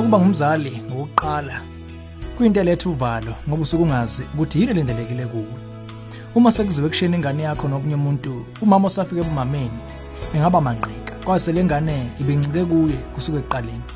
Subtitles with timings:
[0.00, 1.60] ukuba ngumzali ngokuqala
[2.36, 5.60] kuyinto eletha uvalo ngoba usuke ungazi ukuthi yini elindelekile kuwe.
[6.34, 9.78] Uma sekuziwe kushena ingane yakho nobunye umuntu umama osafike ebumameni
[10.34, 13.86] engaba manqika kwase le ngane ibincike kuye kusuke ekuqaleni.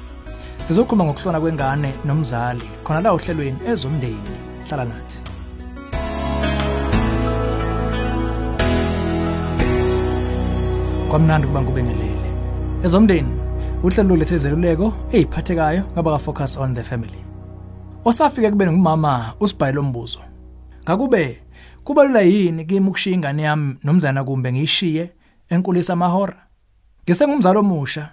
[0.63, 4.37] Sizokhuluma ngokuhlona kwengane nomzali khona la ohlelweni ezomndeni.
[4.69, 5.19] Hlala nathi.
[11.09, 12.31] Kwamnandi kuba ngubengelele
[12.85, 13.44] ezomndeni
[13.85, 17.25] uhlelo lethe zeluleko eziphathekayo ngaba ka focus on the family.
[18.05, 20.21] Osafike kube ngumama usibhayile umbuzo
[20.85, 21.43] ngakube
[21.85, 25.13] kubalula yini kimi ukushiya ingane yami nomzana kumbe ngiyishiye
[25.49, 26.47] enkulisa amahora?
[27.05, 28.09] Ngisengumzali omusha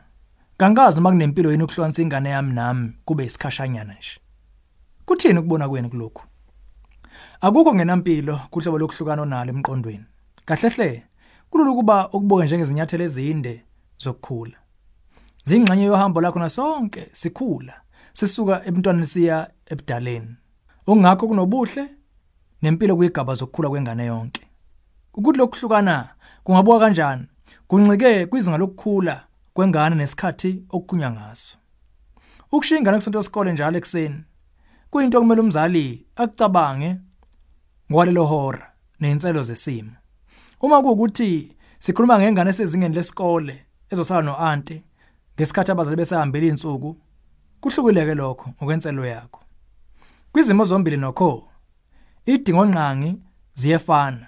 [0.57, 4.19] kangazi noma kunempilo yini ukuhlukanisa ingane yami nami kube isikhashanyana nje.
[5.05, 6.23] Kuthini ukubona kwenu kulokhu?
[7.41, 10.05] Akukho ngenampilo kuhlobo lokuhlukana onalo emqondweni.
[10.45, 11.03] Kahlehle
[11.49, 13.63] kulula ukuba ukubuke njengezinyathelo ezinde
[13.97, 14.57] zokukhula.
[15.51, 17.73] Zingxenye yohambo lakho nasonke sikhula
[18.13, 20.35] sisuka ebuntwaneni siya ebudaleni.
[20.87, 21.83] Okungakho kunobuhle
[22.61, 24.43] nempilo kuyigaba zokukhula kwengane yonke.
[25.13, 26.09] Ukuthi lokuhlukana
[26.43, 27.25] kungabuka kanjani?
[27.67, 31.57] Kuncike kwizinga lokukhula kwengane nesikhathi okukhunya ngaso.
[32.51, 34.23] Ukushiya ingane kusonto isikole njalo ekseni
[34.89, 36.97] kuyinto okumele umzali akucabange
[37.91, 39.91] ngwalelo hora nezinselo zesimo.
[40.61, 44.83] Uma kuukuthi sikhuluma ngengane esezingeni lesikole ezosala noanti
[45.35, 46.97] ngesikhathi abazali besahambela izinsuku
[47.61, 49.41] kuhlukileke lokho ngokwenselo yakho.
[50.31, 51.47] Kwizimo zombili nokho
[52.25, 53.19] idingo nqangi
[53.53, 54.27] ziyefana.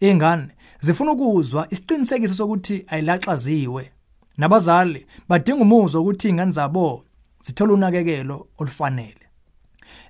[0.00, 0.48] Ingane
[0.80, 3.90] zifuna ukuzwa isiqinisekiso sokuthi ayilaxaziwe.
[4.36, 7.04] Nabazali badinga umuzwa ukuthi ingane zabo
[7.42, 9.26] zithola unakekelo olufanele.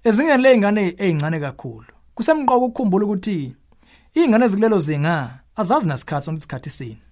[0.04, 3.56] Ezingeni lezingane ezincane kakhulu kusemqoka ukukhumbula ukuthi
[4.14, 7.02] izingane ezikulelo zinga azazi nasikhathi sokuthi isikhathi sini.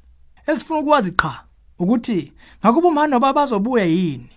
[0.47, 1.48] Esifuna ukwazi qha
[1.79, 4.31] ukuthi ngakuba umhani noba bazobuya yini?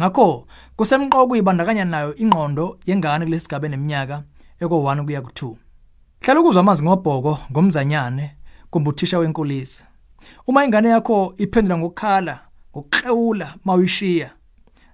[0.00, 4.22] Ngakho kusemqoka ukuyibandakanya nayo ingqondo yengane kulesigaba eneminyaka
[4.60, 5.54] eko1 kuya ku2
[6.22, 8.36] hlala ukuzwa amazwi ngobhoko ngomzanyane
[8.70, 9.84] kumbe uthisha wenkulisa
[10.46, 12.40] uma ingane yakho iphendula ngokukhala
[12.70, 14.30] ngokuklewula mawuyishiya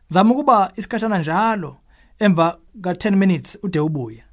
[0.09, 1.77] zama ukuba isikhashana njalo
[2.19, 4.25] emva ka10 minutes ude ubuya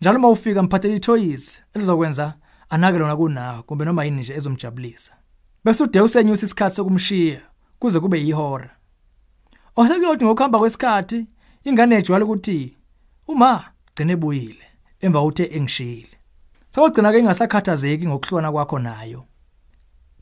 [0.00, 2.34] njalo uma ufika mphathele ithoyizi elizokwenza
[2.70, 5.12] anake lona kunawe kumbe noma yini nje ezomjabulisa.
[5.68, 7.40] Bese ude usenyusa isikhathi sokumshiya
[7.78, 8.70] kuze kube yihora.
[9.76, 11.26] Osekuyothi ngokuhamba kwesikhathi
[11.64, 12.76] ingane ejwayele ukuthi
[13.26, 13.64] uma
[13.94, 14.66] gcine ebuyile
[15.00, 16.14] emva uthe engishiyile.
[16.70, 19.24] Sawugcina ke ingasakhathazeki ngokuhlona kwakho nayo.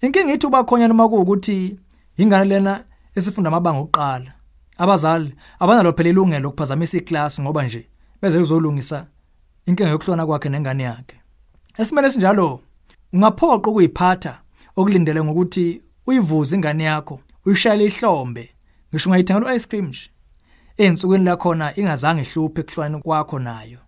[0.01, 1.79] Inkinga ithi ubakhona noma kuukuthi
[2.17, 2.85] ingane lena
[3.15, 4.33] esifunda amabanga okuqala
[4.79, 7.87] abazali abanalo phela ilungelo lokuphazamisa iklasi ngoba nje
[8.23, 9.07] beze uzolungisa
[9.67, 11.17] inkinga yokuhlona kwakhe nengane yakhe.
[11.79, 12.61] Esimene sinjalo
[13.13, 14.46] ungaphoqa ukuyiphatha
[14.77, 18.51] okulindele ngokuthi uyivuze ingane yakho uyishayele ihlombe.
[18.91, 20.11] Ngisho ungayithengela ice cream nje
[20.77, 23.79] ensukwini lakhona ingazange ihluphe ekuhlwaneni kwakho nayo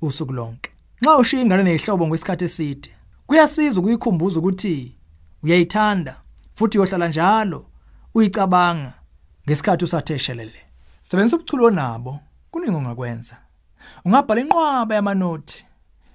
[0.00, 0.70] usuku lonke.
[1.00, 2.90] Nxa ushiya ingane nezihlobo ngesikhathi eside
[3.26, 4.96] kuyasiza ukuyikhumbuza ukuthi
[5.42, 6.16] uyayithanda
[6.54, 7.66] futhi uyohlala njalo
[8.14, 8.92] uyicabanga
[9.46, 10.60] ngesikhathi usatheshelele
[11.02, 13.36] sebenzisa ubuchulo nabo kuningi ongakwenza.
[14.04, 15.64] Ungabhala inqwaba yamanothi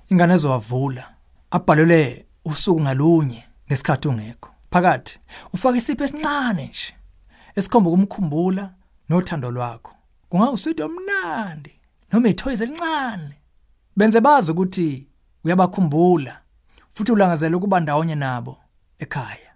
[0.09, 1.03] ingane ezowavula
[1.51, 3.48] abhalele usuku ngalunye.
[3.69, 4.49] Ngesikhathi ungekho.
[4.71, 5.19] Phakathi
[5.53, 6.93] ufake isipho esincane nje
[7.55, 8.73] esikhomba ukumkhumbula
[9.09, 9.93] nothando lwakho.
[10.29, 11.73] Kungawusito omnandi
[12.11, 13.35] noma ithoyize elincane.
[13.97, 15.07] Benze bazi ukuthi
[15.43, 16.37] uyabakhumbula
[16.91, 18.57] futhi ulangazela ukuba ndawonye nabo
[18.99, 19.53] ekhaya.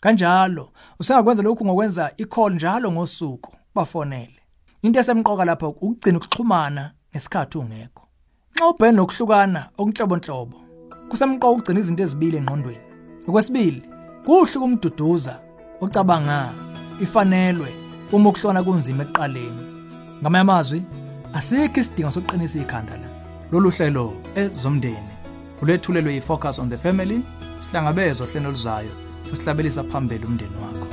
[0.00, 4.40] Kanjalo usengakwenza lokhu ngokwenza i-call njalo ngosuku bafonele.
[4.82, 8.08] Into esemqoka lapha ukugcina ukuxhumana ngesikhathi ungekho.
[8.54, 10.56] Nxa ubhene nokuhlukana okunhlobonhlobo
[11.08, 12.89] kusemqoka ukugcina izinto ezibili engqondweni.
[13.28, 13.82] Okwesibili
[14.24, 15.40] kuhle kumduduza
[15.80, 16.52] ocabanga
[17.00, 17.74] ifanelwe
[18.12, 19.62] uma ukuhlona kunzima ekuqaleni.
[20.20, 20.82] Ngamanye amazwi
[21.34, 23.08] asikho isidingo sokuqinisa ikhanda la.
[23.52, 25.14] Lolu hlelo ezomndeni
[25.62, 27.22] ulethulelwe yi-focus on the family
[27.58, 28.92] sihlangabezwa hlelo luzayo
[29.30, 30.89] sesihlabelisa phambili umndeni wakho.